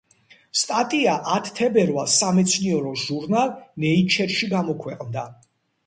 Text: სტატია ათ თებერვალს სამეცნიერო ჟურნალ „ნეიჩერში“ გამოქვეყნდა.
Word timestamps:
სტატია 0.61 1.13
ათ 1.33 1.51
თებერვალს 1.59 2.17
სამეცნიერო 2.23 2.97
ჟურნალ 3.05 3.55
„ნეიჩერში“ 3.87 4.55
გამოქვეყნდა. 4.59 5.33